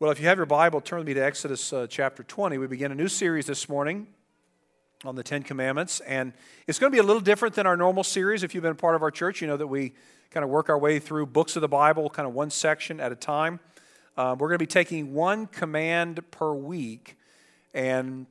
[0.00, 2.56] Well, if you have your Bible, turn with me to Exodus uh, chapter 20.
[2.58, 4.06] We begin a new series this morning
[5.04, 6.34] on the Ten Commandments, and
[6.68, 8.44] it's going to be a little different than our normal series.
[8.44, 9.94] If you've been a part of our church, you know that we
[10.30, 13.10] kind of work our way through books of the Bible, kind of one section at
[13.10, 13.58] a time.
[14.16, 17.16] Uh, we're going to be taking one command per week
[17.74, 18.26] and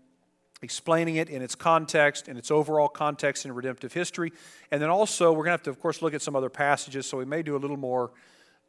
[0.62, 4.32] explaining it in its context, in its overall context in redemptive history.
[4.72, 7.08] And then also, we're going to have to, of course, look at some other passages,
[7.08, 8.12] so we may do a little more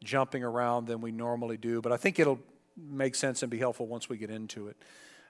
[0.03, 2.39] jumping around than we normally do, but I think it'll
[2.87, 4.77] make sense and be helpful once we get into it.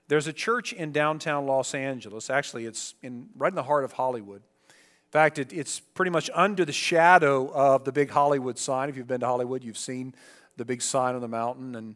[0.08, 2.30] There's a church in downtown Los Angeles.
[2.30, 4.42] Actually, it's in, right in the heart of Hollywood.
[4.68, 8.90] In fact, it, it's pretty much under the shadow of the big Hollywood sign.
[8.90, 10.14] If you've been to Hollywood, you've seen
[10.58, 11.76] the big sign on the mountain.
[11.76, 11.96] And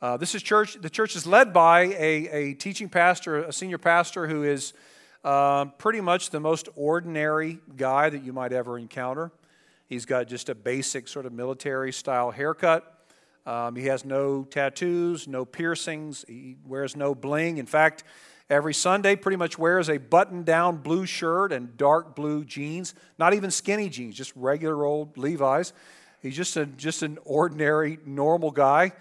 [0.00, 0.74] uh, this is church.
[0.80, 4.72] The church is led by a, a teaching pastor, a senior pastor who is
[5.24, 9.30] uh, pretty much the most ordinary guy that you might ever encounter.
[9.86, 13.01] He's got just a basic sort of military style haircut.
[13.44, 16.24] Um, he has no tattoos, no piercings.
[16.28, 17.58] He wears no bling.
[17.58, 18.04] In fact,
[18.48, 22.94] every Sunday pretty much wears a button down blue shirt and dark blue jeans.
[23.18, 25.72] Not even skinny jeans, just regular old Levi's.
[26.20, 28.92] He's just, a, just an ordinary, normal guy.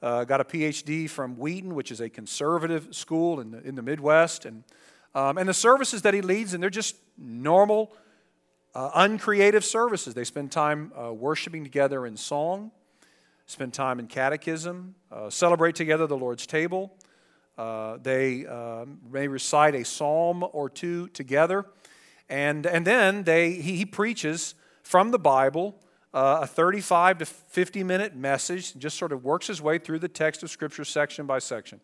[0.00, 3.82] Uh, got a PhD from Wheaton, which is a conservative school in the, in the
[3.82, 4.46] Midwest.
[4.46, 4.64] And,
[5.14, 7.92] um, and the services that he leads, and they're just normal,
[8.74, 10.14] uh, uncreative services.
[10.14, 12.72] They spend time uh, worshiping together in song
[13.46, 16.96] spend time in catechism, uh, celebrate together the Lord's table.
[17.58, 21.66] Uh, they uh, may recite a psalm or two together.
[22.28, 25.78] And, and then they, he, he preaches from the Bible
[26.14, 30.08] uh, a 35 to 50 minute message, just sort of works his way through the
[30.08, 31.80] text of Scripture section by section.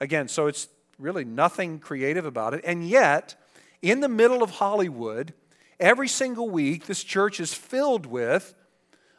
[0.00, 2.60] Again, so it's really nothing creative about it.
[2.64, 3.34] And yet,
[3.82, 5.34] in the middle of Hollywood,
[5.80, 8.54] every single week, this church is filled with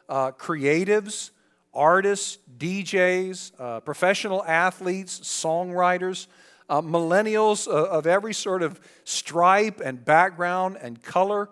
[0.08, 1.30] uh, creatives,
[1.76, 6.26] artists, DJs, uh, professional athletes, songwriters,
[6.68, 11.50] uh, millennials uh, of every sort of stripe and background and color.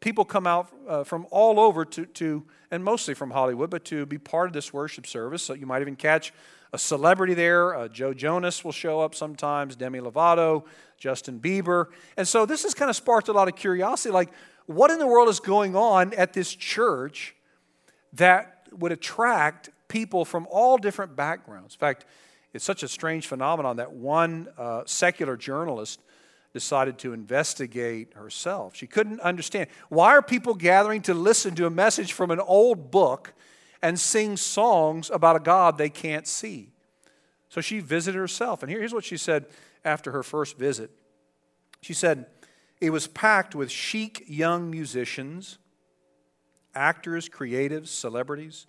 [0.00, 4.06] People come out uh, from all over to, to, and mostly from Hollywood, but to
[4.06, 5.42] be part of this worship service.
[5.42, 6.32] So you might even catch
[6.72, 7.74] a celebrity there.
[7.74, 10.64] Uh, Joe Jonas will show up sometimes, Demi Lovato,
[10.98, 11.86] Justin Bieber.
[12.16, 14.30] And so this has kind of sparked a lot of curiosity like,
[14.66, 17.36] what in the world is going on at this church
[18.14, 21.74] that would attract people from all different backgrounds.
[21.74, 22.04] In fact,
[22.52, 26.00] it's such a strange phenomenon that one uh, secular journalist
[26.52, 28.74] decided to investigate herself.
[28.74, 32.90] She couldn't understand why are people gathering to listen to a message from an old
[32.90, 33.34] book
[33.82, 36.70] and sing songs about a God they can't see.
[37.50, 38.62] So she visited herself.
[38.62, 39.46] And here's what she said
[39.84, 40.90] after her first visit.
[41.82, 42.26] She said,
[42.80, 45.58] It was packed with chic young musicians
[46.76, 48.66] actors, creatives, celebrities.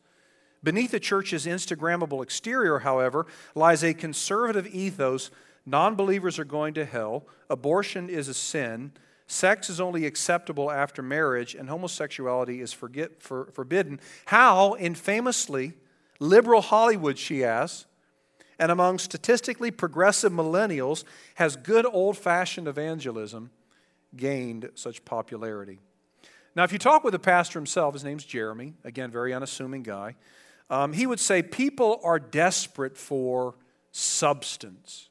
[0.63, 5.29] Beneath the church's Instagrammable exterior, however, lies a conservative ethos
[5.67, 8.91] non believers are going to hell, abortion is a sin,
[9.27, 13.99] sex is only acceptable after marriage, and homosexuality is forget, for, forbidden.
[14.25, 15.73] How, in famously
[16.19, 17.85] liberal Hollywood, she asks,
[18.57, 21.03] and among statistically progressive millennials,
[21.35, 23.51] has good old fashioned evangelism
[24.15, 25.79] gained such popularity?
[26.57, 30.15] Now, if you talk with the pastor himself, his name's Jeremy, again, very unassuming guy,
[30.71, 33.53] um, he would say people are desperate for
[33.91, 35.09] substance.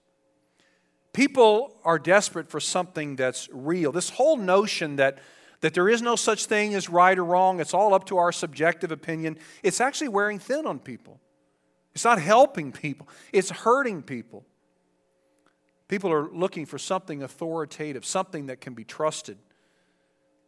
[1.12, 3.92] People are desperate for something that's real.
[3.92, 5.18] This whole notion that,
[5.60, 8.32] that there is no such thing as right or wrong, it's all up to our
[8.32, 11.20] subjective opinion, it's actually wearing thin on people.
[11.94, 14.44] It's not helping people, it's hurting people.
[15.86, 19.38] People are looking for something authoritative, something that can be trusted.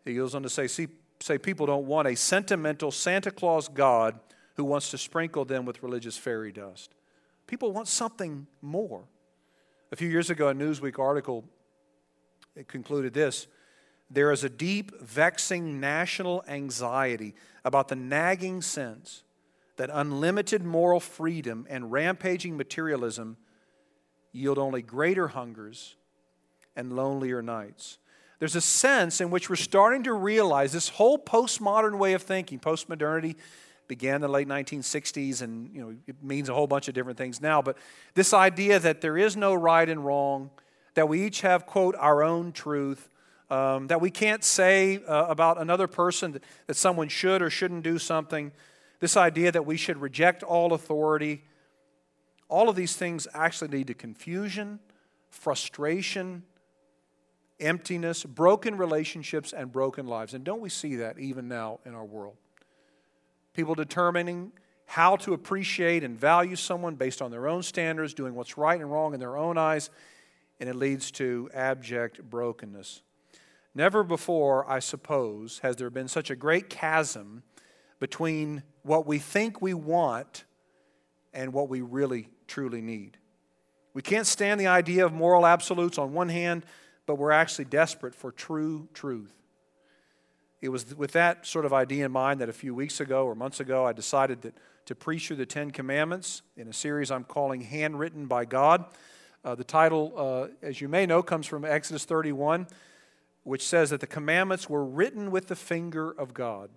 [0.09, 0.89] He goes on to say, see,
[1.21, 4.19] say people don't want a sentimental Santa Claus God
[4.55, 6.95] who wants to sprinkle them with religious fairy dust.
[7.47, 9.05] People want something more.
[9.93, 11.45] A few years ago, a Newsweek article
[12.67, 13.47] concluded this
[14.11, 19.23] there is a deep, vexing national anxiety about the nagging sense
[19.77, 23.37] that unlimited moral freedom and rampaging materialism
[24.33, 25.97] yield only greater hungers
[26.75, 27.99] and lonelier nights
[28.39, 32.61] there's a sense in which we're starting to realize this whole postmodern way of thinking,
[32.61, 33.37] postmodernity
[33.89, 37.17] began in the late 1960s and you know it means a whole bunch of different
[37.17, 37.77] things now but
[38.15, 40.51] this idea that there is no right and wrong
[40.93, 43.09] that we each have quote our own truth
[43.51, 47.83] um, that we can't say uh, about another person that, that someone should or shouldn't
[47.83, 48.53] do something
[49.01, 51.43] this idea that we should reject all authority
[52.49, 54.79] all of these things actually lead to confusion
[55.31, 56.43] frustration
[57.61, 60.35] emptiness, broken relationships, and broken lives.
[60.35, 62.37] And don't we see that even now in our world?
[63.55, 64.53] People determining
[64.87, 68.91] how to appreciate and value someone based on their own standards, doing what's right and
[68.91, 69.91] wrong in their own eyes,
[70.61, 73.03] and it leads to abject brokenness.
[73.75, 77.43] Never before, I suppose, has there been such a great chasm
[78.01, 80.45] between what we think we want
[81.35, 83.19] and what we really truly need.
[83.93, 86.65] We can't stand the idea of moral absolutes on one hand,
[87.09, 89.33] but we're actually desperate for true truth.
[90.61, 93.35] It was with that sort of idea in mind that a few weeks ago or
[93.35, 97.25] months ago I decided that to preach through the Ten Commandments in a series I'm
[97.25, 98.85] calling Handwritten by God.
[99.43, 102.67] Uh, the title, uh, as you may know, comes from Exodus 31,
[103.43, 106.69] which says that the commandments were written with the finger of God.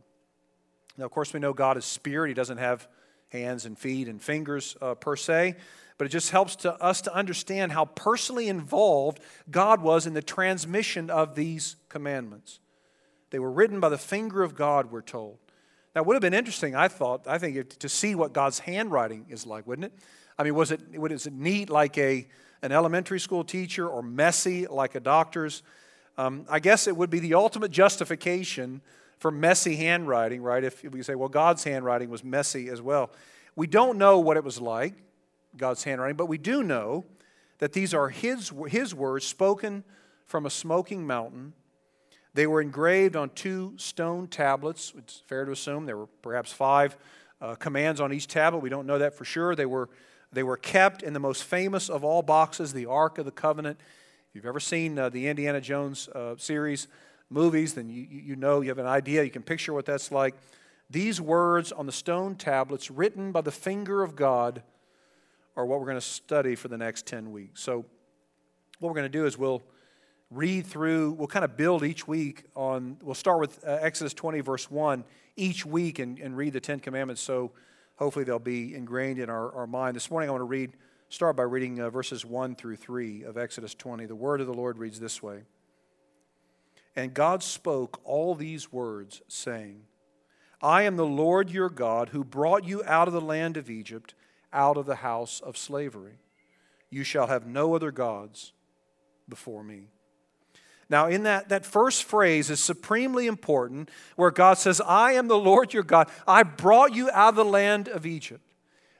[0.97, 2.29] Now, of course, we know God is spirit.
[2.29, 2.87] He doesn't have
[3.33, 5.57] hands and feet and fingers uh, per se,
[6.01, 9.19] but it just helps to us to understand how personally involved
[9.51, 12.59] God was in the transmission of these commandments.
[13.29, 15.37] They were written by the finger of God, we're told.
[15.93, 19.45] That would have been interesting, I thought, I think, to see what God's handwriting is
[19.45, 19.93] like, wouldn't it?
[20.39, 22.27] I mean, was it, was it neat like a,
[22.63, 25.61] an elementary school teacher or messy like a doctor's?
[26.17, 28.81] Um, I guess it would be the ultimate justification
[29.19, 30.63] for messy handwriting, right?
[30.63, 33.11] If we say, well, God's handwriting was messy as well.
[33.55, 34.95] We don't know what it was like,
[35.57, 37.05] God's handwriting, but we do know
[37.59, 39.83] that these are His, his words spoken
[40.25, 41.53] from a smoking mountain
[42.33, 44.93] they were engraved on two stone tablets.
[44.97, 46.95] It's fair to assume there were perhaps five
[47.41, 48.59] uh, commands on each tablet.
[48.59, 49.53] We don't know that for sure.
[49.55, 49.89] They were,
[50.31, 53.79] they were kept in the most famous of all boxes, the Ark of the Covenant.
[54.29, 56.87] If you've ever seen uh, the Indiana Jones uh, series
[57.29, 60.35] movies, then you, you know, you have an idea, you can picture what that's like.
[60.89, 64.63] These words on the stone tablets, written by the finger of God,
[65.55, 67.61] are what we're going to study for the next 10 weeks.
[67.61, 67.85] So,
[68.79, 69.61] what we're going to do is we'll
[70.31, 74.39] read through, we'll kind of build each week on, we'll start with uh, Exodus 20,
[74.39, 75.03] verse 1,
[75.35, 77.51] each week and, and read the Ten Commandments so
[78.01, 79.95] hopefully they'll be ingrained in our, our mind.
[79.95, 80.71] This morning I want to read,
[81.09, 84.07] start by reading uh, verses 1 through 3 of Exodus 20.
[84.07, 85.43] The word of the Lord reads this way
[86.95, 89.83] And God spoke all these words, saying,
[90.63, 94.15] I am the Lord your God who brought you out of the land of Egypt,
[94.53, 96.19] out of the house of slavery.
[96.89, 98.53] You shall have no other gods
[99.27, 99.87] before me.
[100.89, 105.37] Now, in that, that first phrase is supremely important where God says, I am the
[105.37, 106.09] Lord your God.
[106.27, 108.43] I brought you out of the land of Egypt.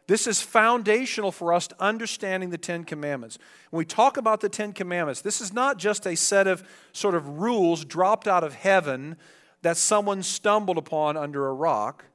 [0.07, 3.38] This is foundational for us to understanding the Ten Commandments.
[3.69, 6.63] When we talk about the Ten Commandments, this is not just a set of
[6.94, 9.18] sort of rules dropped out of heaven
[9.62, 12.06] that someone stumbled upon under a rock.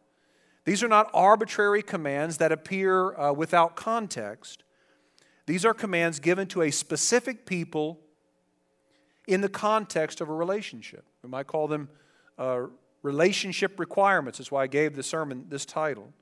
[0.67, 4.65] These are not arbitrary commands that appear uh, without context.
[5.47, 8.01] These are commands given to a specific people
[9.29, 11.05] in the context of a relationship.
[11.23, 11.89] We might call them
[12.37, 12.63] uh,
[13.03, 14.39] relationship requirements.
[14.39, 16.13] That's why I gave the sermon this title.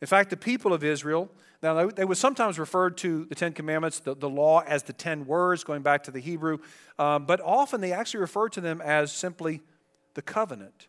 [0.00, 1.28] In fact, the people of Israel,
[1.60, 5.26] now they, would sometimes refer to the Ten Commandments, the, the law, as the ten
[5.26, 6.58] words, going back to the Hebrew,
[7.00, 9.60] um, but often they actually refer to them as simply
[10.14, 10.86] the covenant.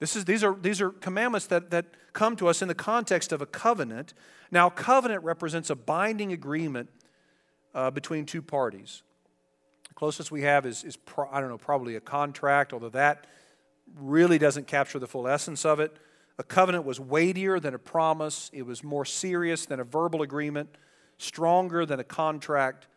[0.00, 3.32] This is, these, are, these are commandments that, that come to us in the context
[3.32, 4.14] of a covenant.
[4.50, 6.90] Now, covenant represents a binding agreement
[7.74, 9.02] uh, between two parties.
[9.88, 13.26] The closest we have is, is pro, I don't know, probably a contract, although that
[13.96, 15.96] really doesn't capture the full essence of it.
[16.38, 20.68] A covenant was weightier than a promise, it was more serious than a verbal agreement,
[21.18, 22.88] stronger than a contract.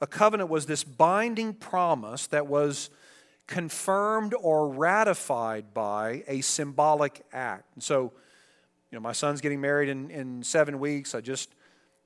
[0.00, 2.90] A covenant was this binding promise that was
[3.52, 7.82] confirmed or ratified by a symbolic act.
[7.82, 8.12] So,
[8.90, 11.14] you know, my son's getting married in, in seven weeks.
[11.14, 11.50] I just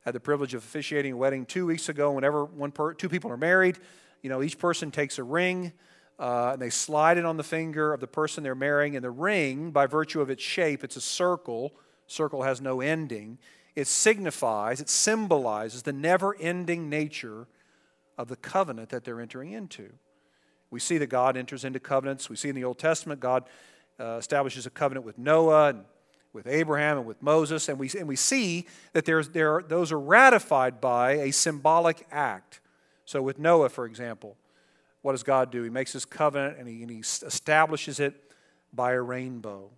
[0.04, 2.10] had the privilege of officiating a wedding two weeks ago.
[2.10, 3.78] Whenever one per, two people are married,
[4.22, 5.72] you know, each person takes a ring
[6.18, 8.96] uh, and they slide it on the finger of the person they're marrying.
[8.96, 11.74] And the ring, by virtue of its shape, it's a circle.
[12.08, 13.38] Circle has no ending.
[13.76, 17.46] It signifies, it symbolizes the never ending nature
[18.18, 19.92] of the covenant that they're entering into.
[20.70, 22.28] We see that God enters into covenants.
[22.28, 23.44] We see in the Old Testament, God
[23.98, 25.84] uh, establishes a covenant with Noah and
[26.32, 27.68] with Abraham and with Moses.
[27.68, 32.60] And we, and we see that there's, there, those are ratified by a symbolic act.
[33.04, 34.36] So, with Noah, for example,
[35.02, 35.62] what does God do?
[35.62, 38.32] He makes his covenant and he, and he establishes it
[38.72, 39.70] by a rainbow.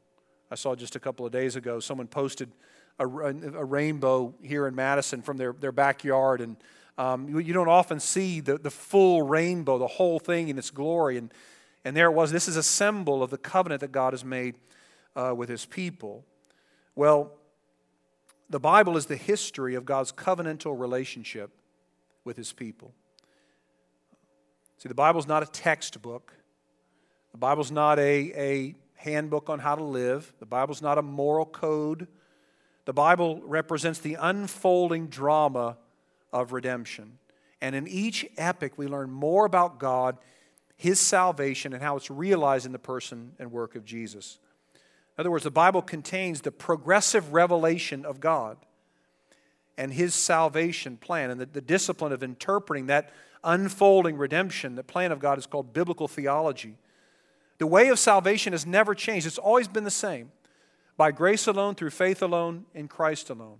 [0.50, 2.50] I saw just a couple of days ago someone posted
[2.98, 6.56] a, a rainbow here in Madison from their, their backyard, and
[6.98, 10.70] um, you, you, don't often see the, the full rainbow, the whole thing in its
[10.70, 11.16] glory.
[11.16, 11.32] And,
[11.84, 12.32] and there it was.
[12.32, 14.56] This is a symbol of the covenant that God has made
[15.14, 16.24] uh, with his people.
[16.96, 17.32] Well,
[18.50, 21.50] the Bible is the history of God's covenantal relationship
[22.24, 22.92] with his people.
[24.78, 26.34] See, the Bible's not a textbook.
[27.30, 30.32] The Bible's not a, a handbook on how to live.
[30.40, 32.08] The Bible's not a moral code
[32.86, 35.76] The Bible represents the unfolding drama
[36.32, 37.18] of redemption.
[37.60, 40.16] And in each epic, we learn more about God,
[40.76, 44.38] His salvation, and how it's realized in the person and work of Jesus.
[44.74, 48.56] In other words, the Bible contains the progressive revelation of God
[49.76, 51.30] and His salvation plan.
[51.30, 53.10] And the, the discipline of interpreting that
[53.42, 56.76] unfolding redemption, the plan of God, is called biblical theology.
[57.58, 60.30] The way of salvation has never changed, it's always been the same
[60.96, 63.58] by grace alone, through faith alone, in Christ alone.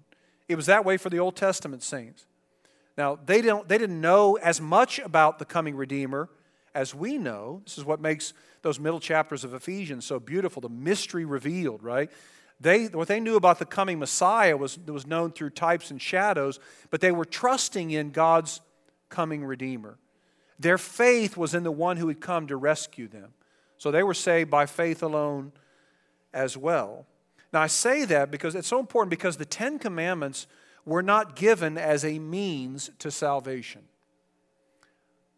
[0.49, 2.27] It was that way for the Old Testament saints.
[2.99, 6.29] Now, they, don't, they didn't know as much about the coming Redeemer
[6.75, 7.63] as we know.
[7.65, 12.11] This is what makes those middle chapters of Ephesians so beautiful the mystery revealed, right?
[12.61, 16.59] They, what they knew about the coming Messiah was, was known through types and shadows,
[16.91, 18.61] but they were trusting in God's
[19.11, 19.97] coming Redeemer.
[20.59, 23.33] Their faith was in the one who had come to rescue them.
[23.79, 25.53] So they were saved by faith alone
[26.35, 27.07] as well.
[27.53, 30.49] Now, I say that because it's so important because the Ten Commandments
[30.89, 33.83] were not given as a means to salvation.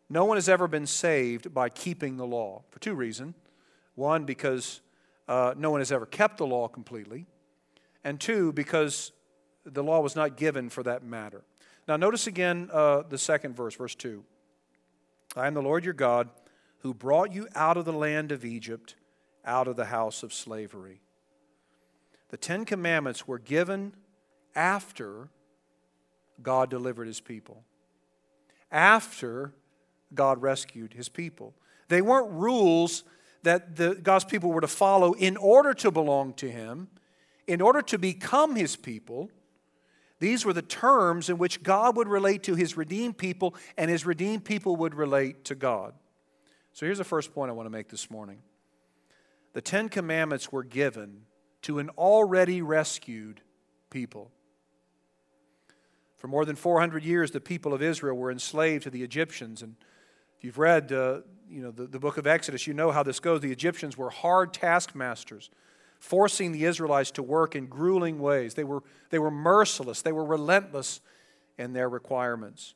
[0.08, 3.34] No one has ever been saved by keeping the law for two reasons.
[3.96, 4.80] One, because
[5.26, 7.26] uh, no one has ever kept the law completely,
[8.04, 9.10] and two, because
[9.64, 11.42] the law was not given for that matter.
[11.88, 14.22] Now, notice again uh, the second verse, verse 2.
[15.36, 16.30] I am the Lord your God
[16.78, 18.94] who brought you out of the land of Egypt,
[19.44, 21.00] out of the house of slavery.
[22.28, 23.94] The Ten Commandments were given
[24.54, 25.28] after
[26.42, 27.64] God delivered his people,
[28.70, 29.52] after
[30.14, 31.54] God rescued his people.
[31.88, 33.04] They weren't rules
[33.42, 36.88] that the, God's people were to follow in order to belong to him,
[37.46, 39.30] in order to become his people.
[40.18, 44.04] These were the terms in which God would relate to his redeemed people, and his
[44.04, 45.94] redeemed people would relate to God.
[46.72, 48.38] So here's the first point I want to make this morning
[49.52, 51.22] the Ten Commandments were given
[51.62, 53.40] to an already rescued
[53.90, 54.30] people.
[56.20, 59.62] For more than 400 years, the people of Israel were enslaved to the Egyptians.
[59.62, 59.74] And
[60.36, 63.20] if you've read uh, you know, the, the book of Exodus, you know how this
[63.20, 63.40] goes.
[63.40, 65.48] The Egyptians were hard taskmasters,
[65.98, 68.52] forcing the Israelites to work in grueling ways.
[68.52, 71.00] They were, they were merciless, they were relentless
[71.56, 72.74] in their requirements.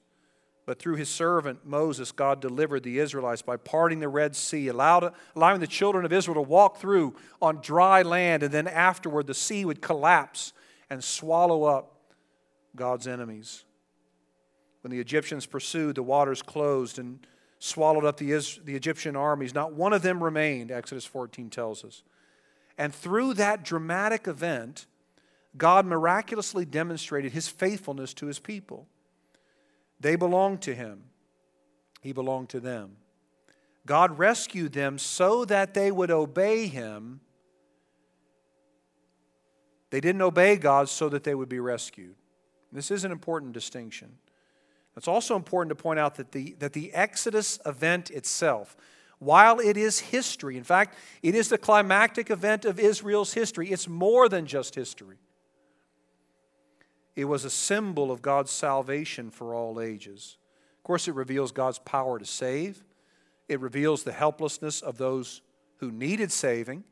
[0.65, 5.13] But through his servant Moses, God delivered the Israelites by parting the Red Sea, allowed,
[5.37, 9.35] allowing the children of Israel to walk through on dry land, and then afterward the
[9.35, 10.55] sea would collapse
[10.89, 11.94] and swallow up
[12.77, 13.65] God's enemies.
[14.83, 17.27] When the Egyptians pursued, the waters closed and
[17.59, 18.33] swallowed up the,
[18.65, 19.55] the Egyptian armies.
[19.55, 22.03] Not one of them remained, Exodus 14 tells us.
[22.77, 24.87] And through that dramatic event,
[25.57, 28.87] God miraculously demonstrated his faithfulness to his people.
[30.01, 31.05] They belonged to him,
[32.01, 32.97] he belonged to them.
[33.87, 37.21] God rescued them so that they would obey him.
[39.91, 42.17] They didn't obey God so that they would be rescued.
[42.75, 44.11] This is an important distinction.
[44.97, 48.77] It's also important to point out that the, that the Exodus event itself,
[49.19, 53.89] while it is history, in fact, it is the climactic event of Israel's history, it's
[53.89, 55.17] more than just history.
[57.17, 60.37] It was a symbol of God's salvation for all ages.
[60.79, 62.85] Of course, it reveals God's power to save,
[63.49, 65.43] it reveals the helplessness of those
[65.77, 66.85] who needed saving,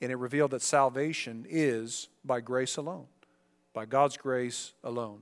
[0.00, 3.06] and it revealed that salvation is by grace alone,
[3.76, 5.20] by God's grace alone.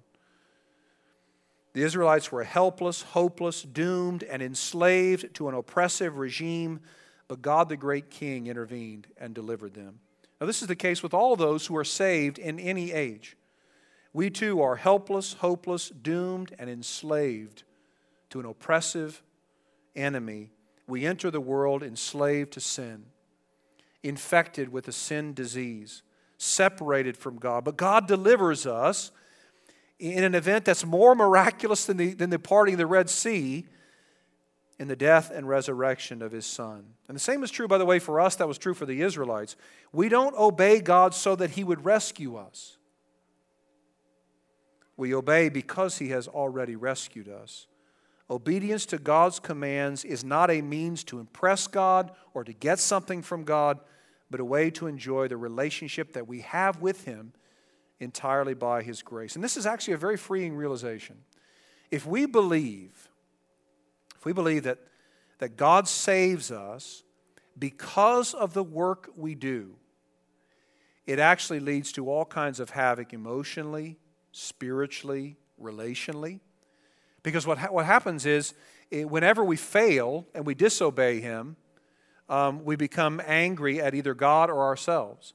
[1.73, 6.79] The Israelites were helpless, hopeless, doomed, and enslaved to an oppressive regime,
[7.27, 9.99] but God, the great King, intervened and delivered them.
[10.41, 13.37] Now, this is the case with all those who are saved in any age.
[14.13, 17.65] We too are helpless, hopeless, doomed, and enslaved
[18.31, 19.21] to an oppressive
[19.97, 20.53] enemy.
[20.87, 23.07] We enter the world enslaved to sin,
[24.05, 26.05] infected with a sin disease,
[26.39, 27.65] separated from God.
[27.65, 29.11] But God delivers us
[29.99, 33.67] in an event that's more miraculous than the, than the parting of the Red Sea
[34.79, 36.85] in the death and resurrection of his son.
[37.09, 38.37] And the same is true, by the way, for us.
[38.37, 39.57] That was true for the Israelites.
[39.93, 42.77] We don't obey God so that he would rescue us.
[44.97, 47.67] We obey because he has already rescued us.
[48.31, 53.23] Obedience to God's commands is not a means to impress God or to get something
[53.23, 53.81] from God,
[54.31, 57.33] but a way to enjoy the relationship that we have with him
[58.01, 59.35] entirely by his grace.
[59.35, 61.17] And this is actually a very freeing realization.
[61.91, 63.09] If we believe,
[64.17, 64.79] if we believe that,
[65.39, 67.03] that God saves us
[67.59, 69.77] because of the work we do,
[71.07, 73.99] it actually leads to all kinds of havoc emotionally,
[74.33, 76.41] spiritually, relationally.
[77.23, 78.55] Because what, ha- what happens is,
[78.91, 81.57] it, whenever we fail and we disobey Him,
[82.29, 85.35] um, we become angry at either God or ourselves.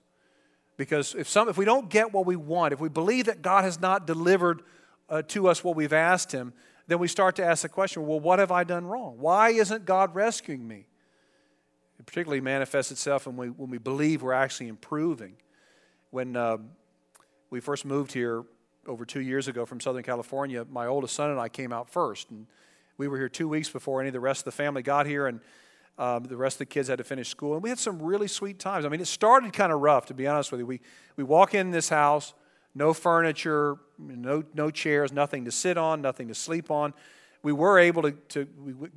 [0.77, 3.63] Because if, some, if we don't get what we want, if we believe that God
[3.63, 4.61] has not delivered
[5.09, 6.53] uh, to us what we've asked Him,
[6.87, 9.17] then we start to ask the question well, what have I done wrong?
[9.19, 10.85] Why isn't God rescuing me?
[11.99, 15.33] It particularly manifests itself when we, when we believe we're actually improving.
[16.11, 16.57] When uh,
[17.49, 18.43] we first moved here
[18.87, 22.31] over two years ago from Southern California, my oldest son and I came out first.
[22.31, 22.47] And
[22.97, 25.27] we were here two weeks before any of the rest of the family got here,
[25.27, 25.41] and
[25.99, 27.53] um, the rest of the kids had to finish school.
[27.53, 28.85] And we had some really sweet times.
[28.85, 30.65] I mean, it started kind of rough, to be honest with you.
[30.65, 30.79] We,
[31.17, 32.33] we walk in this house,
[32.73, 36.93] no furniture, no, no chairs, nothing to sit on, nothing to sleep on.
[37.43, 38.47] We were able to, to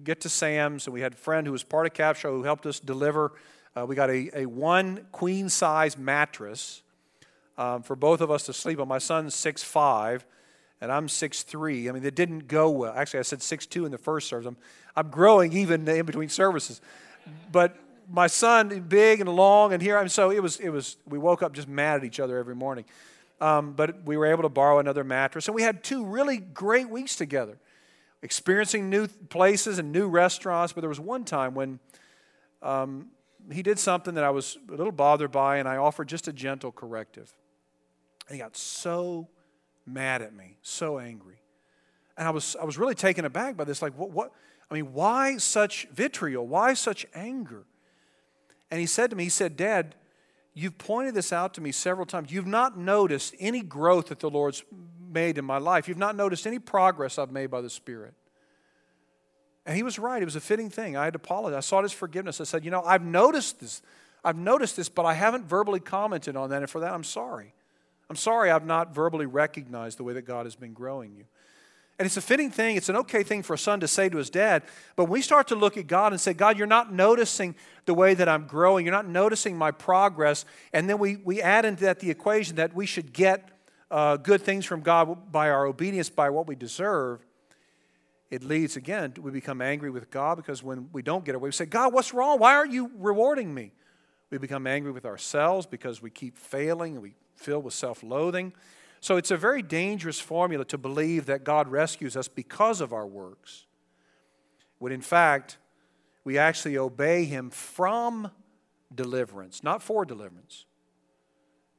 [0.05, 2.67] get to Sam's, and we had a friend who was part of Capshaw who helped
[2.67, 3.33] us deliver.
[3.77, 6.83] Uh, we got a, a one queen size mattress
[7.59, 8.87] um, for both of us to sleep on.
[8.87, 10.25] My son's six five,
[10.83, 11.89] and I'm six three.
[11.89, 12.93] I mean, it didn't go well.
[12.95, 14.47] Actually, I said six two in the first service.
[14.47, 14.57] I'm,
[14.97, 16.81] I'm growing even in between services.
[17.53, 17.77] But
[18.11, 20.09] my son, big and long, and here I'm.
[20.09, 20.59] So it was.
[20.59, 20.97] It was.
[21.07, 22.85] We woke up just mad at each other every morning.
[23.41, 25.47] Um, but we were able to borrow another mattress.
[25.47, 27.59] And we had two really great weeks together,
[28.21, 30.73] experiencing new places and new restaurants.
[30.73, 31.79] But there was one time when
[32.61, 33.07] um,
[33.53, 36.33] he did something that I was a little bothered by, and I offered just a
[36.33, 37.33] gentle corrective.
[38.29, 39.29] And he got so
[39.87, 41.41] mad at me, so angry.
[42.17, 43.83] And I was, I was really taken aback by this.
[43.83, 44.33] Like, what, what?
[44.71, 46.47] I mean, why such vitriol?
[46.47, 47.65] Why such anger?
[48.71, 49.95] And he said to me, he said, Dad,
[50.55, 52.31] You've pointed this out to me several times.
[52.31, 54.63] You've not noticed any growth that the Lord's
[55.11, 55.89] made in my life.
[55.89, 58.15] You've not noticed any progress I've made by the Spirit.
[59.65, 60.21] And he was right.
[60.21, 60.97] It was a fitting thing.
[60.97, 61.57] I had to apologize.
[61.57, 62.41] I sought his forgiveness.
[62.41, 63.81] I said, You know, I've noticed this.
[64.25, 66.59] I've noticed this, but I haven't verbally commented on that.
[66.59, 67.55] And for that, I'm sorry.
[68.13, 71.25] I'm sorry I've not verbally recognized the way that God has been growing you.
[71.99, 74.19] And it's a fitting thing, it's an okay thing for a son to say to
[74.19, 74.65] his dad.
[74.97, 77.55] But when we start to look at God and say, God, you're not noticing
[77.87, 81.65] the way that I'm growing, you're not noticing my progress, and then we, we add
[81.65, 83.49] into that the equation that we should get
[83.91, 87.25] uh, good things from God by our obedience, by what we deserve,
[88.31, 91.53] it leads again, we become angry with God because when we don't get away, we
[91.53, 92.39] say, God, what's wrong?
[92.39, 93.73] Why aren't you rewarding me?
[94.29, 98.53] We become angry with ourselves because we keep failing and we fill with self loathing.
[99.01, 103.07] So it's a very dangerous formula to believe that God rescues us because of our
[103.07, 103.67] works,
[104.79, 105.59] when in fact,
[106.25, 108.31] we actually obey Him from
[108.95, 110.67] deliverance, not for deliverance,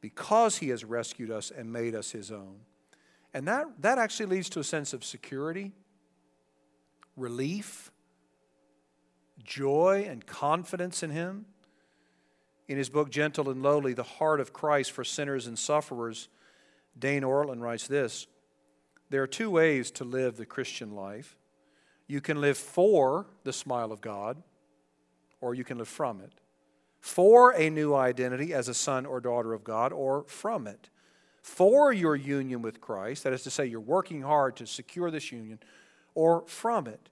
[0.01, 2.57] because He has rescued us and made us His own.
[3.33, 5.71] And that, that actually leads to a sense of security,
[7.15, 7.89] relief,
[9.43, 11.45] joy, and confidence in Him.
[12.67, 16.29] In his book, Gentle and Lowly, The Heart of Christ for Sinners and Sufferers,
[16.97, 18.27] Dane Ortlund writes this
[19.09, 21.37] There are two ways to live the Christian life.
[22.07, 24.41] You can live for the smile of God,
[25.41, 26.33] or you can live from it.
[26.99, 30.89] For a new identity as a son or daughter of God, or from it.
[31.41, 35.31] For your union with Christ, that is to say, you're working hard to secure this
[35.31, 35.59] union,
[36.15, 37.09] or from it.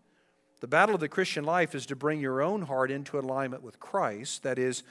[0.62, 3.80] The battle of the Christian life is to bring your own heart into alignment with
[3.80, 4.84] Christ, that is,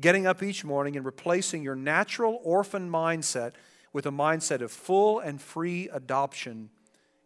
[0.00, 3.52] getting up each morning and replacing your natural orphan mindset
[3.92, 6.70] with a mindset of full and free adoption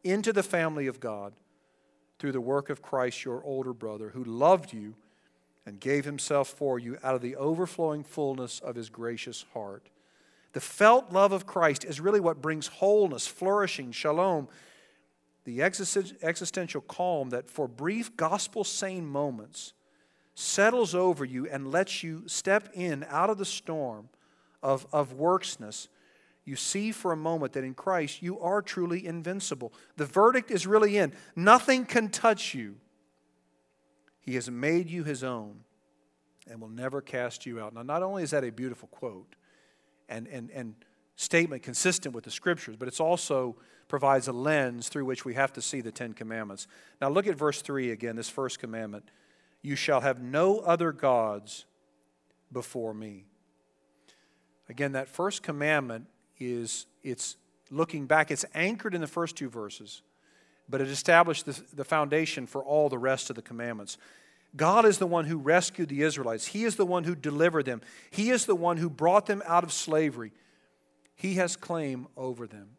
[0.04, 1.32] into the family of God
[2.18, 4.94] through the work of Christ, your older brother, who loved you
[5.66, 9.88] and gave himself for you out of the overflowing fullness of his gracious heart.
[10.52, 14.48] The felt love of Christ is really what brings wholeness, flourishing, shalom,
[15.44, 19.72] the existential calm that for brief gospel sane moments
[20.40, 24.08] settles over you and lets you step in out of the storm
[24.62, 25.88] of, of worksness
[26.44, 29.72] you see for a moment that in Christ you are truly invincible.
[29.96, 31.12] The verdict is really in.
[31.36, 32.76] Nothing can touch you.
[34.20, 35.60] He has made you his own
[36.50, 37.74] and will never cast you out.
[37.74, 39.36] Now, not only is that a beautiful quote
[40.08, 40.74] and, and, and
[41.16, 43.56] statement consistent with the scriptures, but it also
[43.88, 46.66] provides a lens through which we have to see the Ten Commandments.
[47.00, 49.10] Now, look at verse 3 again, this first commandment.
[49.62, 51.66] You shall have no other gods
[52.52, 53.24] before me.
[54.68, 56.06] Again, that first commandment
[56.38, 57.36] is it's
[57.70, 60.02] looking back, it's anchored in the first two verses,
[60.68, 63.98] but it established the, the foundation for all the rest of the commandments.
[64.56, 66.46] God is the one who rescued the Israelites.
[66.46, 67.82] He is the one who delivered them.
[68.10, 70.32] He is the one who brought them out of slavery.
[71.14, 72.70] He has claim over them.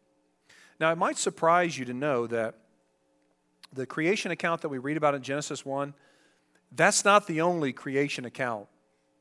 [0.80, 2.56] Now, it might surprise you to know that
[3.72, 5.94] the creation account that we read about in Genesis 1,
[6.74, 8.66] that's not the only creation account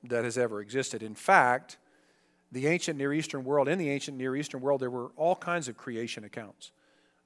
[0.04, 1.04] that has ever existed.
[1.04, 1.78] In fact,
[2.52, 5.68] the ancient Near Eastern world, in the ancient Near Eastern world, there were all kinds
[5.68, 6.72] of creation accounts.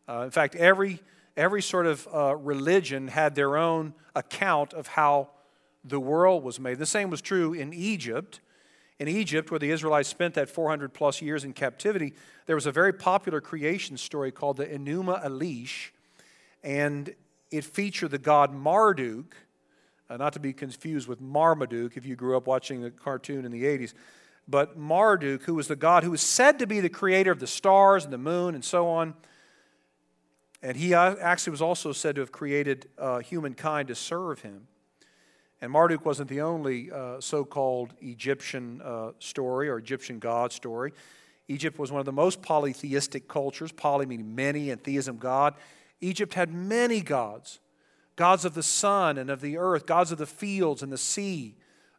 [0.07, 0.99] Uh, in fact, every,
[1.35, 5.29] every sort of uh, religion had their own account of how
[5.83, 6.79] the world was made.
[6.79, 8.39] The same was true in Egypt.
[8.97, 12.13] In Egypt, where the Israelites spent that 400 plus years in captivity,
[12.45, 15.89] there was a very popular creation story called the Enuma Elish,
[16.63, 17.13] and
[17.51, 19.35] it featured the god Marduk,
[20.09, 23.51] uh, not to be confused with Marmaduke if you grew up watching the cartoon in
[23.51, 23.93] the 80s,
[24.47, 27.47] but Marduk, who was the god who was said to be the creator of the
[27.47, 29.15] stars and the moon and so on.
[30.61, 34.67] And he actually was also said to have created uh, humankind to serve him.
[35.61, 40.93] And Marduk wasn't the only uh, so called Egyptian uh, story or Egyptian god story.
[41.47, 45.53] Egypt was one of the most polytheistic cultures, poly meaning many, and theism, God.
[46.01, 47.59] Egypt had many gods
[48.15, 51.55] gods of the sun and of the earth, gods of the fields and the sea,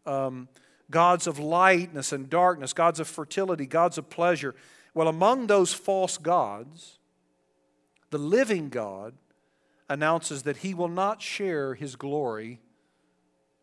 [0.06, 0.48] um,
[0.90, 4.54] gods of lightness and darkness, gods of fertility, gods of pleasure.
[4.94, 6.98] Well, among those false gods,
[8.10, 9.14] the living God
[9.88, 12.60] announces that he will not share his glory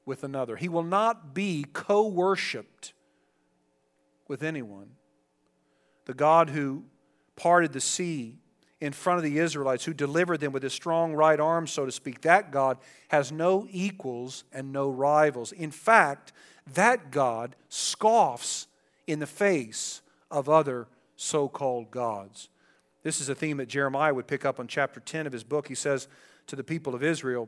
[0.06, 0.56] with another.
[0.56, 2.94] He will not be co worshiped
[4.28, 4.92] with anyone.
[6.06, 6.84] The God who
[7.36, 8.38] parted the sea
[8.84, 11.91] in front of the Israelites, who delivered them with his strong right arm, so to
[11.91, 15.54] speak, that God has no equals and no rivals.
[15.54, 16.34] In fact,
[16.74, 18.67] that God scoffs
[19.08, 22.50] in the face of other so called gods.
[23.04, 25.69] This is a theme that Jeremiah would pick up on chapter 10 of his book.
[25.69, 26.10] He says
[26.48, 27.48] to the people of Israel,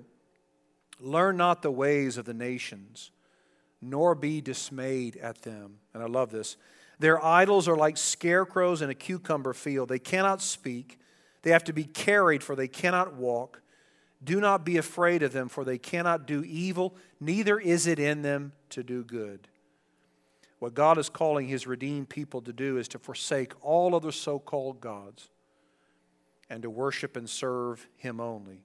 [1.01, 3.11] Learn not the ways of the nations,
[3.81, 5.79] nor be dismayed at them.
[5.93, 6.55] And I love this.
[6.99, 9.89] Their idols are like scarecrows in a cucumber field.
[9.89, 10.97] They cannot speak,
[11.45, 13.61] they have to be carried, for they cannot walk.
[14.23, 18.23] Do not be afraid of them, for they cannot do evil, neither is it in
[18.23, 19.47] them to do good.
[20.57, 24.39] What God is calling his redeemed people to do is to forsake all other so
[24.39, 25.29] called gods
[26.49, 28.63] and to worship and serve him only.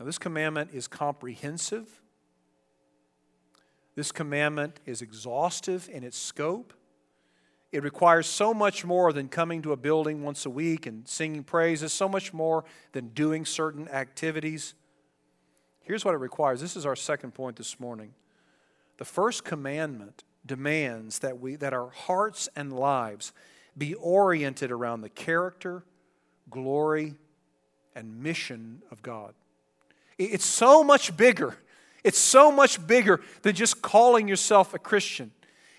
[0.00, 2.00] Now, this commandment is comprehensive.
[3.96, 6.72] This commandment is exhaustive in its scope.
[7.72, 11.44] It requires so much more than coming to a building once a week and singing
[11.44, 14.74] praises, so much more than doing certain activities.
[15.80, 16.60] Here's what it requires.
[16.60, 18.14] This is our second point this morning.
[18.98, 23.32] The first commandment demands that, we, that our hearts and lives
[23.76, 25.84] be oriented around the character,
[26.48, 27.16] glory,
[27.94, 29.34] and mission of God.
[30.18, 31.56] It's so much bigger.
[32.04, 35.32] It's so much bigger than just calling yourself a Christian.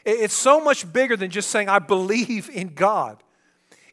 [0.08, 3.22] It's so much bigger than just saying, I believe in God.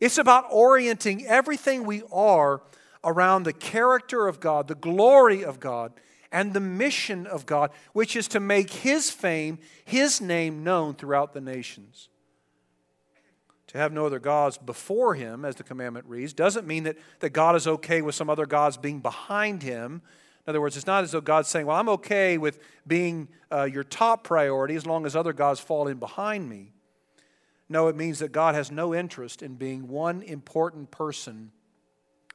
[0.00, 2.62] It's about orienting everything we are
[3.03, 5.92] around the character of God, the glory of God,
[6.31, 11.33] and the mission of God, which is to make His fame, His name known throughout
[11.33, 12.09] the nations.
[13.68, 17.31] To have no other gods before Him, as the commandment reads, doesn't mean that, that
[17.31, 20.00] God is okay with some other gods being behind Him
[20.46, 23.64] in other words, it's not as though God's saying, Well, I'm okay with being uh,
[23.64, 26.72] your top priority as long as other gods fall in behind me.
[27.68, 31.50] No, it means that God has no interest in being one important person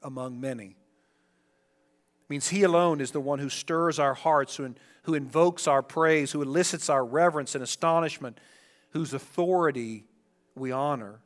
[0.01, 0.69] among many.
[0.69, 5.83] It means He alone is the one who stirs our hearts, who, who invokes our
[5.83, 8.39] praise, who elicits our reverence and astonishment,
[8.91, 10.05] whose authority
[10.55, 11.19] we honor.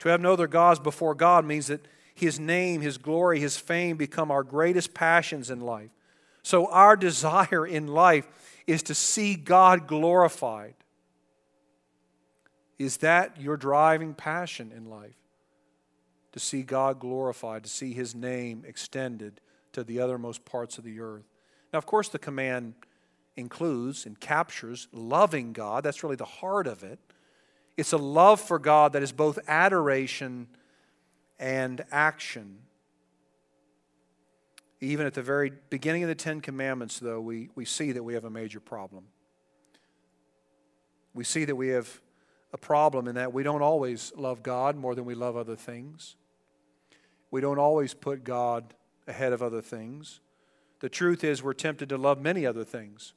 [0.00, 3.96] To have no other gods before God means that his name, His glory, His fame
[3.98, 5.90] become our greatest passions in life.
[6.42, 8.26] So, our desire in life
[8.66, 10.74] is to see God glorified.
[12.78, 15.16] Is that your driving passion in life?
[16.32, 19.40] To see God glorified, to see His name extended
[19.72, 21.24] to the othermost parts of the earth.
[21.72, 22.74] Now, of course, the command
[23.36, 25.84] includes and captures loving God.
[25.84, 26.98] That's really the heart of it.
[27.76, 30.48] It's a love for God that is both adoration
[31.38, 32.58] and action.
[34.80, 38.14] Even at the very beginning of the Ten Commandments, though, we, we see that we
[38.14, 39.04] have a major problem.
[41.14, 42.00] We see that we have
[42.52, 46.16] a problem in that we don't always love God more than we love other things.
[47.30, 48.74] We don't always put God
[49.08, 50.20] ahead of other things.
[50.80, 53.14] The truth is, we're tempted to love many other things,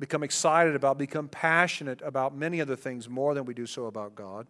[0.00, 4.14] become excited about, become passionate about many other things more than we do so about
[4.14, 4.46] God.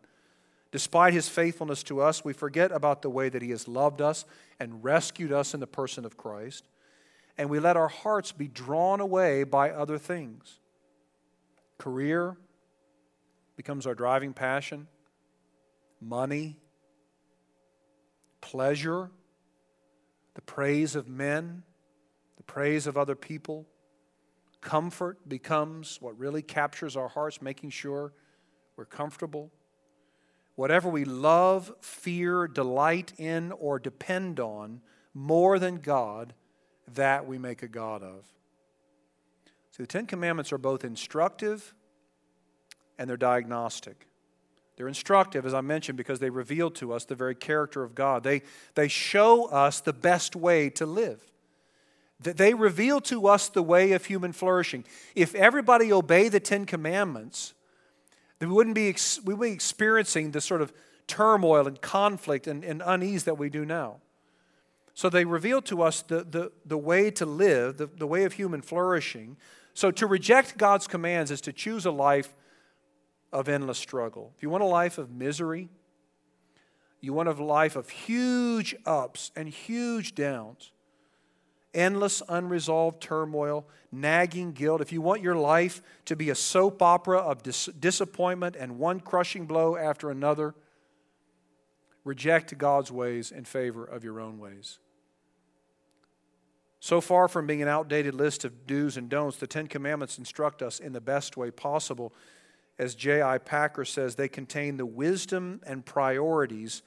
[0.72, 4.24] Despite his faithfulness to us, we forget about the way that he has loved us
[4.58, 6.66] and rescued us in the person of Christ,
[7.38, 10.58] and we let our hearts be drawn away by other things.
[11.78, 12.36] Career
[13.56, 14.86] becomes our driving passion,
[16.00, 16.56] money,
[18.40, 19.10] pleasure,
[20.34, 21.62] the praise of men,
[22.36, 23.66] the praise of other people.
[24.60, 28.12] Comfort becomes what really captures our hearts, making sure
[28.76, 29.50] we're comfortable.
[30.56, 34.80] Whatever we love, fear, delight in, or depend on
[35.14, 36.34] more than God,
[36.94, 38.24] that we make a God of.
[39.70, 41.74] So the Ten Commandments are both instructive
[42.98, 44.08] and they're diagnostic.
[44.76, 48.22] They're instructive, as I mentioned, because they reveal to us the very character of God.
[48.22, 48.42] They,
[48.74, 51.22] they show us the best way to live.
[52.20, 54.84] They reveal to us the way of human flourishing.
[55.14, 57.52] If everybody obey the Ten Commandments,
[58.38, 58.94] then we wouldn't be,
[59.24, 60.72] we wouldn't be experiencing the sort of
[61.06, 63.96] turmoil and conflict and, and unease that we do now.
[64.94, 68.32] So they reveal to us the, the, the way to live, the, the way of
[68.34, 69.36] human flourishing.
[69.74, 72.34] So to reject God's commands is to choose a life
[73.32, 74.32] of endless struggle.
[74.36, 75.68] If you want a life of misery,
[77.00, 80.72] you want a life of huge ups and huge downs,
[81.76, 84.80] endless unresolved turmoil, nagging guilt.
[84.80, 88.98] If you want your life to be a soap opera of dis- disappointment and one
[88.98, 90.54] crushing blow after another,
[92.02, 94.78] reject God's ways in favor of your own ways.
[96.80, 100.62] So far from being an outdated list of do's and don'ts, the Ten Commandments instruct
[100.62, 102.12] us in the best way possible.
[102.78, 103.38] As J.I.
[103.38, 106.82] Packer says, they contain the wisdom and priorities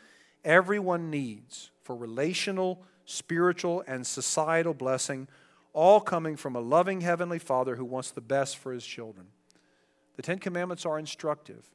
[0.45, 5.28] everyone needs for relational, spiritual, and societal blessing,
[5.74, 9.28] all coming from a loving Heavenly Father who wants the best for His children.
[10.15, 11.65] The Ten Commandments are instructive,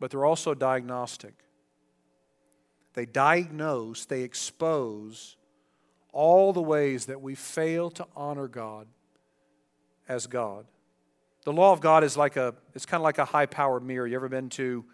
[0.00, 1.34] but they're also diagnostic.
[2.94, 5.36] They diagnose, they expose
[6.12, 8.86] all the ways that we fail to honor God
[10.08, 10.64] as God.
[11.44, 14.06] The law of God is like a, it's kind of like a high powered mirror.
[14.06, 14.84] You ever been to,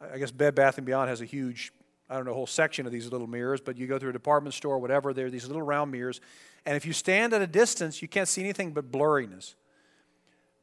[0.00, 1.72] I guess Bed Bath and Beyond has a huge,
[2.10, 4.12] I don't know, a whole section of these little mirrors, but you go through a
[4.12, 6.20] department store, whatever, there are these little round mirrors.
[6.66, 9.54] And if you stand at a distance, you can't see anything but blurriness.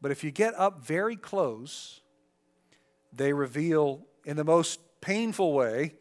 [0.02, 2.02] But if you get up very close,
[3.14, 5.96] they reveal in the most painful way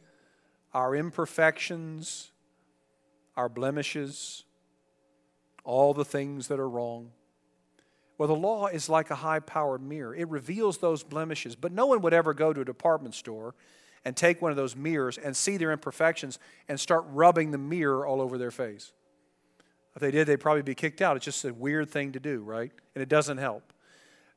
[0.74, 2.32] our imperfections,
[3.36, 4.44] our blemishes,
[5.62, 7.12] all the things that are wrong.
[8.18, 10.14] Well, the law is like a high powered mirror.
[10.14, 13.54] It reveals those blemishes, but no one would ever go to a department store
[14.06, 16.38] and take one of those mirrors and see their imperfections
[16.68, 18.92] and start rubbing the mirror all over their face.
[19.96, 21.16] If they did, they'd probably be kicked out.
[21.16, 22.70] It's just a weird thing to do, right?
[22.94, 23.72] And it doesn't help.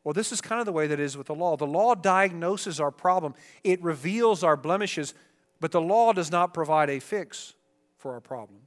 [0.03, 1.55] Well, this is kind of the way that is with the law.
[1.55, 5.13] The law diagnoses our problem, it reveals our blemishes,
[5.60, 7.53] but the law does not provide a fix
[7.99, 8.62] for our problem.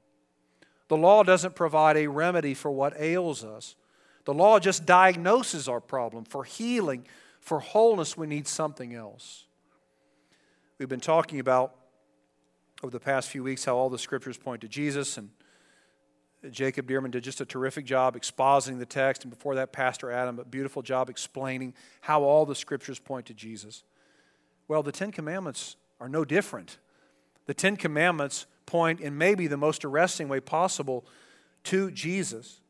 [0.86, 3.74] The law doesn't provide a remedy for what ails us.
[4.24, 6.24] The law just diagnoses our problem.
[6.26, 7.08] For healing,
[7.40, 9.46] for wholeness, we need something else.
[10.82, 11.76] We've been talking about
[12.82, 15.30] over the past few weeks how all the scriptures point to Jesus, and
[16.50, 20.40] Jacob Dearman did just a terrific job expositing the text, and before that, Pastor Adam,
[20.40, 23.84] a beautiful job explaining how all the scriptures point to Jesus.
[24.66, 26.78] Well, the Ten Commandments are no different.
[27.46, 31.06] The Ten Commandments point in maybe the most arresting way possible
[31.62, 32.60] to Jesus.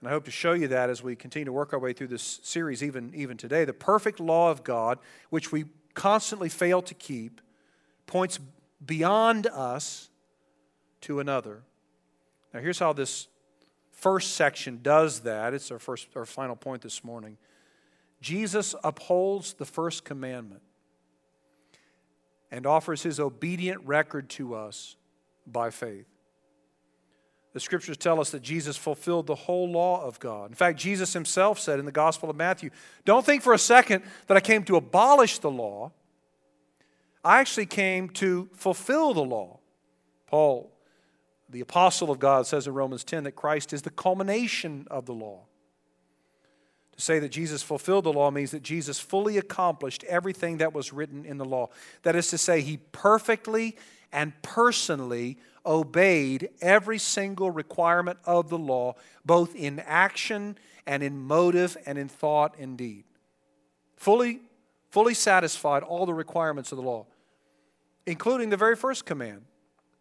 [0.00, 2.06] And I hope to show you that as we continue to work our way through
[2.06, 3.64] this series, even, even today.
[3.64, 5.64] The perfect law of God, which we
[5.96, 7.40] constantly fail to keep,
[8.06, 8.38] points
[8.84, 10.08] beyond us
[11.00, 11.62] to another.
[12.54, 13.26] Now, here's how this
[13.90, 15.54] first section does that.
[15.54, 17.38] It's our first, our final point this morning.
[18.20, 20.62] Jesus upholds the first commandment
[22.50, 24.96] and offers his obedient record to us
[25.46, 26.06] by faith.
[27.56, 30.50] The scriptures tell us that Jesus fulfilled the whole law of God.
[30.50, 32.68] In fact, Jesus himself said in the Gospel of Matthew,
[33.06, 35.92] Don't think for a second that I came to abolish the law.
[37.24, 39.60] I actually came to fulfill the law.
[40.26, 40.70] Paul,
[41.48, 45.14] the apostle of God, says in Romans 10 that Christ is the culmination of the
[45.14, 45.44] law.
[46.94, 50.92] To say that Jesus fulfilled the law means that Jesus fully accomplished everything that was
[50.92, 51.70] written in the law.
[52.02, 53.78] That is to say, he perfectly
[54.12, 61.76] and personally obeyed every single requirement of the law, both in action and in motive
[61.84, 63.04] and in thought and deed.
[63.96, 64.40] Fully,
[64.90, 67.06] fully satisfied all the requirements of the law,
[68.06, 69.42] including the very first command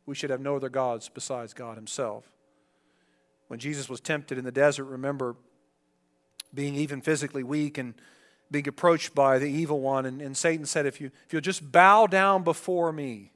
[0.06, 2.32] we should have no other gods besides God Himself.
[3.48, 5.36] When Jesus was tempted in the desert, remember
[6.54, 7.94] being even physically weak and
[8.52, 10.06] being approached by the evil one.
[10.06, 13.32] And, and Satan said, if, you, if you'll just bow down before me.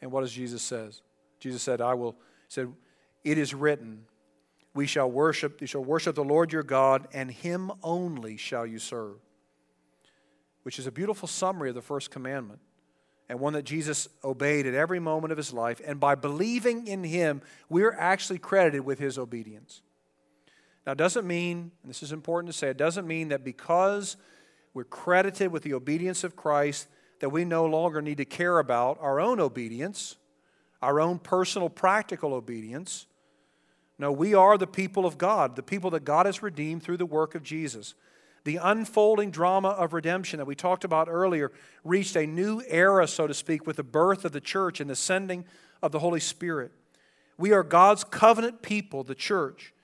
[0.00, 1.02] And what does Jesus says?
[1.40, 2.16] Jesus said, I will,
[2.48, 2.72] said,
[3.24, 4.04] it is written,
[4.74, 8.78] we shall worship, you shall worship the Lord your God, and him only shall you
[8.78, 9.16] serve.
[10.62, 12.60] Which is a beautiful summary of the first commandment
[13.28, 15.80] and one that Jesus obeyed at every moment of his life.
[15.86, 19.82] And by believing in him, we're actually credited with his obedience.
[20.86, 24.16] Now, it doesn't mean, and this is important to say, it doesn't mean that because
[24.74, 26.88] we're credited with the obedience of Christ,
[27.20, 30.16] that we no longer need to care about our own obedience,
[30.82, 33.06] our own personal practical obedience.
[33.98, 37.06] No, we are the people of God, the people that God has redeemed through the
[37.06, 37.94] work of Jesus.
[38.44, 41.52] The unfolding drama of redemption that we talked about earlier
[41.84, 44.96] reached a new era, so to speak, with the birth of the church and the
[44.96, 45.44] sending
[45.82, 46.72] of the Holy Spirit.
[47.36, 49.74] We are God's covenant people, the church.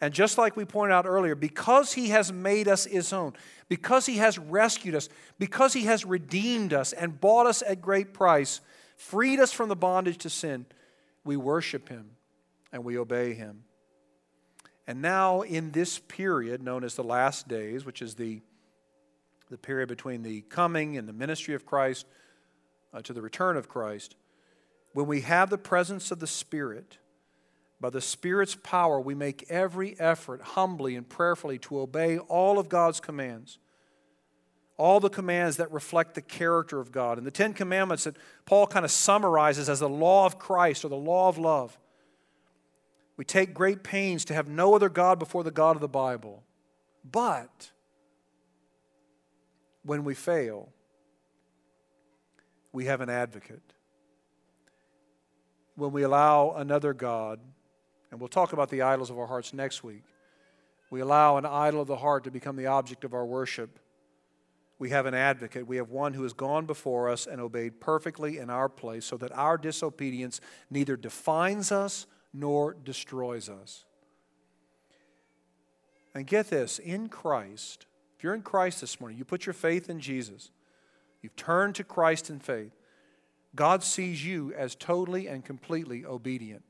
[0.00, 3.32] And just like we pointed out earlier, because He has made us His own,
[3.68, 8.12] because He has rescued us, because He has redeemed us and bought us at great
[8.12, 8.60] price,
[8.96, 10.66] freed us from the bondage to sin,
[11.24, 12.10] we worship Him
[12.72, 13.64] and we obey Him.
[14.86, 18.42] And now, in this period known as the last days, which is the,
[19.50, 22.06] the period between the coming and the ministry of Christ
[22.92, 24.14] uh, to the return of Christ,
[24.92, 26.98] when we have the presence of the Spirit,
[27.80, 32.68] by the Spirit's power, we make every effort humbly and prayerfully to obey all of
[32.68, 33.58] God's commands.
[34.76, 37.16] All the commands that reflect the character of God.
[37.18, 40.88] And the Ten Commandments that Paul kind of summarizes as the law of Christ or
[40.88, 41.78] the law of love.
[43.16, 46.42] We take great pains to have no other God before the God of the Bible.
[47.10, 47.70] But
[49.84, 50.70] when we fail,
[52.72, 53.62] we have an advocate.
[55.76, 57.38] When we allow another God,
[58.10, 60.02] and we'll talk about the idols of our hearts next week,
[60.90, 63.78] we allow an idol of the heart to become the object of our worship.
[64.78, 65.66] We have an advocate.
[65.66, 69.16] We have one who has gone before us and obeyed perfectly in our place so
[69.18, 73.84] that our disobedience neither defines us nor destroys us.
[76.14, 79.88] And get this in Christ, if you're in Christ this morning, you put your faith
[79.88, 80.50] in Jesus,
[81.22, 82.72] you've turned to Christ in faith,
[83.54, 86.64] God sees you as totally and completely obedient.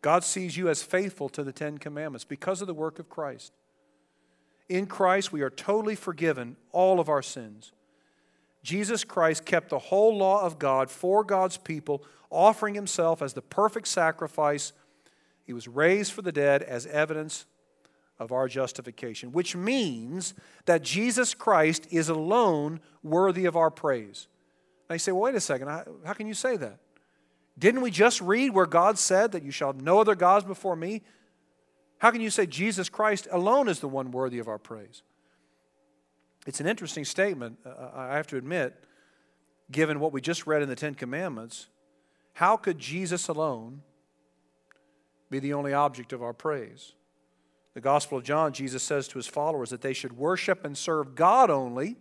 [0.00, 3.52] God sees you as faithful to the Ten Commandments because of the work of Christ.
[4.68, 7.72] In Christ, we are totally forgiven all of our sins.
[8.62, 13.42] Jesus Christ kept the whole law of God for God's people, offering himself as the
[13.42, 14.72] perfect sacrifice.
[15.44, 17.46] He was raised for the dead as evidence
[18.18, 20.34] of our justification, which means
[20.66, 24.26] that Jesus Christ is alone worthy of our praise.
[24.90, 26.78] Now you say, well, wait a second, how, can you say that?
[27.58, 30.76] Didn't we just read where God said that you shall have no other gods before
[30.76, 31.02] me?
[31.98, 35.02] How can you say Jesus Christ alone is the one worthy of our praise?
[36.46, 38.74] It's an interesting statement, uh, uh, I have to admit,
[39.70, 41.68] given what we just read in the Ten Commandments.
[42.34, 43.82] How could Jesus alone
[45.28, 46.94] be the only object of our praise?
[47.74, 51.14] The Gospel of John, Jesus says to his followers that they should worship and serve
[51.14, 51.96] God only.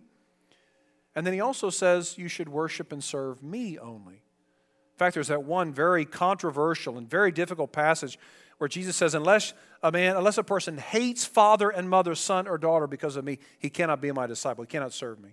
[1.16, 4.14] And then he also says, You should worship and serve me only.
[4.14, 8.18] In fact, there's that one very controversial and very difficult passage
[8.58, 12.58] where Jesus says, unless a man, unless a person hates father and mother, son or
[12.58, 14.64] daughter because of me, he cannot be my disciple.
[14.64, 15.32] He cannot serve me.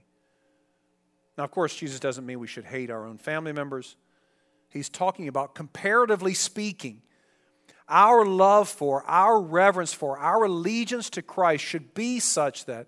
[1.37, 3.97] Now, of course, Jesus doesn't mean we should hate our own family members.
[4.69, 7.03] He's talking about, comparatively speaking,
[7.89, 12.87] our love for, our reverence for, our allegiance to Christ should be such that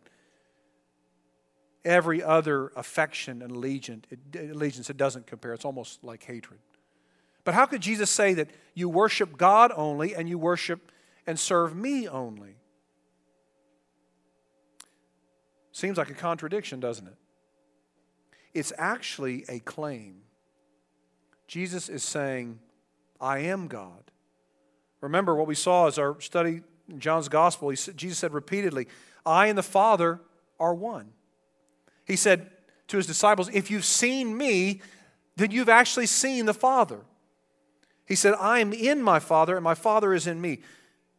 [1.85, 5.55] every other affection and allegiance, allegiance, it doesn't compare.
[5.55, 6.61] It's almost like hatred.
[7.47, 10.91] But how could Jesus say that you worship God only and you worship
[11.29, 12.57] and serve me only?
[15.71, 17.15] Seems like a contradiction, doesn't it?
[18.53, 20.23] It's actually a claim.
[21.47, 22.59] Jesus is saying,
[23.21, 24.11] I am God.
[25.01, 27.71] Remember what we saw as our study in John's Gospel.
[27.71, 28.89] Jesus said repeatedly,
[29.25, 30.19] I and the Father
[30.59, 31.13] are one.
[32.07, 32.51] He said
[32.89, 34.81] to his disciples, If you've seen me,
[35.37, 37.03] then you've actually seen the Father.
[38.07, 40.61] He said, I am in my Father, and my Father is in me.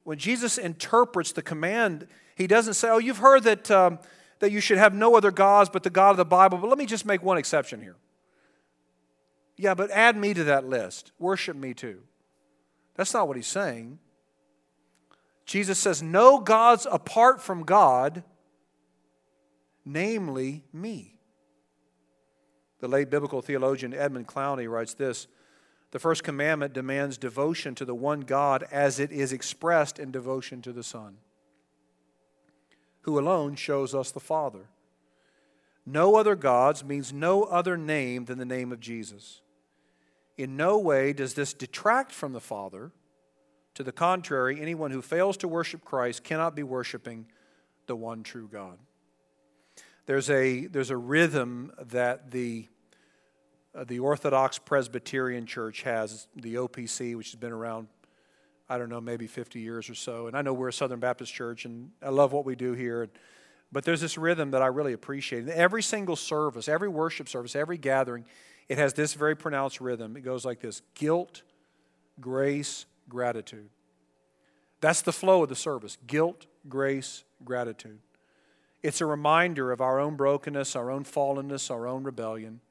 [0.03, 3.99] When Jesus interprets the command, he doesn't say, Oh, you've heard that, um,
[4.39, 6.77] that you should have no other gods but the God of the Bible, but let
[6.77, 7.97] me just make one exception here.
[9.57, 11.11] Yeah, but add me to that list.
[11.19, 12.01] Worship me too.
[12.95, 13.99] That's not what he's saying.
[15.45, 18.23] Jesus says, No gods apart from God,
[19.83, 21.19] namely me.
[22.79, 25.27] The late biblical theologian Edmund Clowney writes this
[25.91, 30.61] the first commandment demands devotion to the one God as it is expressed in devotion
[30.63, 31.17] to the Son,
[33.01, 34.67] who alone shows us the Father.
[35.85, 39.41] No other gods means no other name than the name of Jesus.
[40.37, 42.91] In no way does this detract from the Father.
[43.75, 47.27] To the contrary, anyone who fails to worship Christ cannot be worshiping
[47.85, 48.77] the one true God.
[50.07, 52.67] There's a, there's a rhythm that the
[53.77, 57.87] uh, the Orthodox Presbyterian Church has, the OPC, which has been around,
[58.67, 60.27] I don't know, maybe 50 years or so.
[60.27, 63.07] And I know we're a Southern Baptist church, and I love what we do here.
[63.71, 65.43] But there's this rhythm that I really appreciate.
[65.43, 68.25] In every single service, every worship service, every gathering,
[68.67, 70.17] it has this very pronounced rhythm.
[70.17, 71.43] It goes like this guilt,
[72.19, 73.69] grace, gratitude.
[74.81, 77.99] That's the flow of the service guilt, grace, gratitude.
[78.81, 82.61] It's a reminder of our own brokenness, our own fallenness, our own rebellion.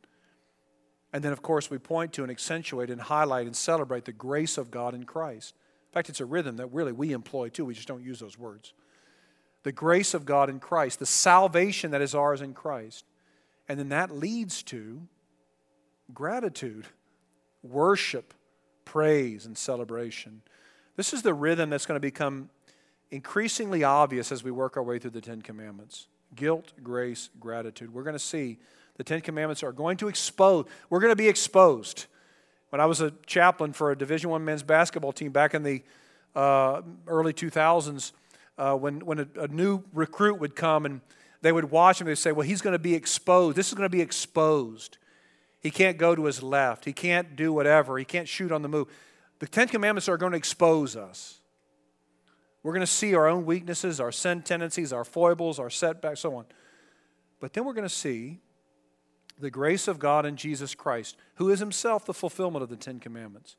[1.17, 4.59] And then, of course, we point to and accentuate and highlight and celebrate the grace
[4.59, 5.55] of God in Christ.
[5.89, 7.65] In fact, it's a rhythm that really we employ too.
[7.65, 8.75] We just don't use those words.
[9.63, 13.07] The grace of God in Christ, the salvation that is ours in Christ.
[13.67, 15.09] And then that leads to
[16.13, 16.85] gratitude,
[17.63, 18.35] worship,
[18.85, 20.43] praise, and celebration.
[20.97, 22.51] This is the rhythm that's going to become
[23.11, 27.95] increasingly obvious as we work our way through the Ten Commandments guilt, grace, gratitude.
[27.95, 28.59] We're going to see
[28.97, 32.07] the Ten Commandments are going to expose, we're going to be exposed.
[32.71, 35.83] When I was a chaplain for a Division One men's basketball team back in the
[36.35, 38.13] uh, early 2000s,
[38.59, 41.01] uh, when, when a, a, new recruit would come and
[41.43, 43.57] they would watch him, they'd say, Well, he's going to be exposed.
[43.57, 44.99] This is going to be exposed.
[45.61, 46.85] He can't go to his left.
[46.85, 47.99] He can't do whatever.
[47.99, 48.89] He can't shoot on the move.
[49.39, 51.41] The Ten Commandments are going to expose us.
[52.63, 56.35] We're going to see our own weaknesses, our sin tendencies, our foibles, our setbacks, so
[56.37, 56.47] on.
[57.41, 58.41] But then we're going to see
[59.39, 62.99] the grace of God in Jesus Christ, who is himself the fulfillment of the Ten
[62.99, 63.57] Commandments.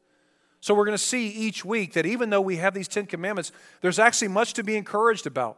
[0.59, 3.51] So we're going to see each week that even though we have these Ten Commandments,
[3.82, 5.57] there's actually much to be encouraged about.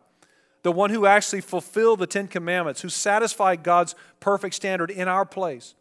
[0.61, 5.25] The one who actually fulfilled the Ten Commandments, who satisfied God's perfect standard in our
[5.25, 5.73] place.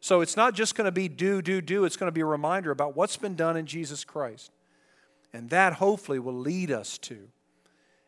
[0.00, 2.26] So it's not just going to be do, do, do, it's going to be a
[2.26, 4.50] reminder about what's been done in Jesus Christ.
[5.32, 7.28] And that hopefully will lead us to,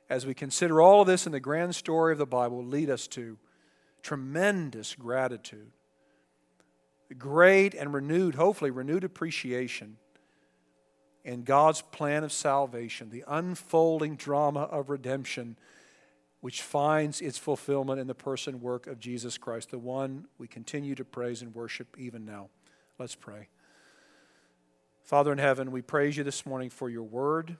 [0.08, 3.06] as we consider all of this in the grand story of the Bible, lead us
[3.08, 3.36] to
[4.02, 5.70] tremendous gratitude,
[7.16, 9.96] great and renewed, hopefully renewed appreciation
[11.24, 15.56] in God's plan of salvation, the unfolding drama of redemption,
[16.40, 20.94] which finds its fulfillment in the person work of Jesus Christ, the one we continue
[20.94, 22.48] to praise and worship even now.
[22.98, 23.48] Let's pray.
[25.04, 27.56] Father in heaven, we praise you this morning for your word.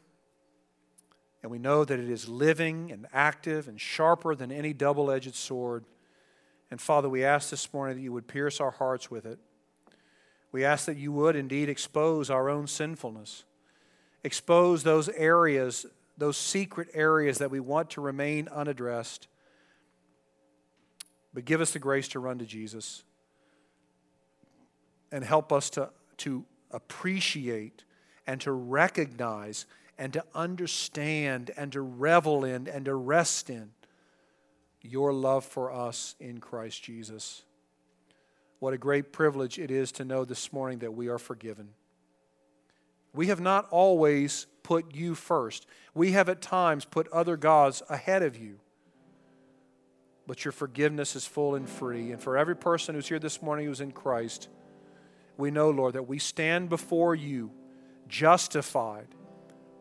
[1.43, 5.35] And we know that it is living and active and sharper than any double edged
[5.35, 5.85] sword.
[6.71, 9.39] And Father, we ask this morning that you would pierce our hearts with it.
[10.53, 13.45] We ask that you would indeed expose our own sinfulness,
[14.25, 19.29] expose those areas, those secret areas that we want to remain unaddressed.
[21.35, 23.05] But give us the grace to run to Jesus
[25.13, 27.85] and help us to, to appreciate
[28.27, 29.67] and to recognize
[29.99, 33.71] and to understand and to revel in and to rest in
[34.83, 37.43] your love for us in Christ Jesus.
[38.59, 41.71] What a great privilege it is to know this morning that we are forgiven.
[43.15, 45.67] We have not always put you first.
[45.95, 48.59] We have at times put other gods ahead of you.
[50.27, 52.13] But your forgiveness is full and free.
[52.13, 54.49] And for every person who's here this morning who's in Christ,
[55.37, 57.51] we know, Lord, that we stand before you
[58.09, 59.09] justified,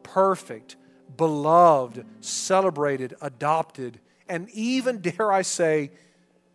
[0.03, 0.77] perfect,
[1.17, 3.99] beloved, celebrated, adopted,
[4.29, 5.91] and even, dare I say,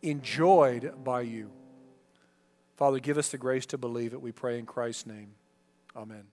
[0.03, 1.51] enjoyed by you.
[2.77, 5.35] Father, give us the grace to believe it, we pray in Christ's name.
[5.95, 6.32] Amen.